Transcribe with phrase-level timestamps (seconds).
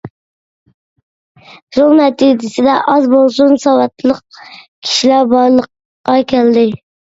[1.77, 4.25] شۇنىڭ نەتىجىسىدە ئاز بولسۇن ساۋاتلىق
[4.57, 6.69] كىشىلەر بارلىققا كەلدى.